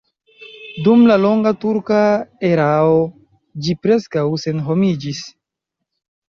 [0.85, 1.99] Dum la longa turka
[2.49, 2.95] erao
[3.67, 5.23] ĝi preskaŭ senhomiĝis.